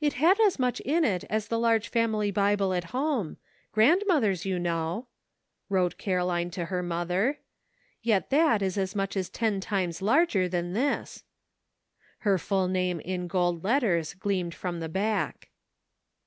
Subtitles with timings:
[0.00, 1.88] "It had as much in it as the 312 "MERRY CHRISTMAS." large
[2.54, 3.36] family Bible at home—
[3.76, 5.08] Grandmothei 's, you know,"
[5.68, 7.40] wrote Caroline to her mother,
[8.00, 11.24] "yet that is as much as ten times larger than this."
[12.20, 15.50] Her full name in gold letters gleamed from the back.